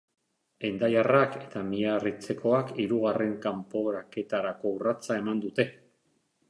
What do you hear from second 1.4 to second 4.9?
eta miarritzekoak hirugarren kanporaketarako